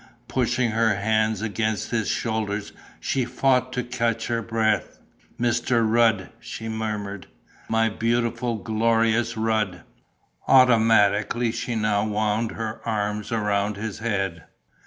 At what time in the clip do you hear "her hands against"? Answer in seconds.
0.71-1.91